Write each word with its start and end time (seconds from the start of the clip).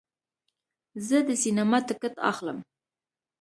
زه 1.07 1.17
د 1.27 1.29
سینما 1.43 1.77
ټکټ 1.87 2.15
اخلم. 2.31 2.57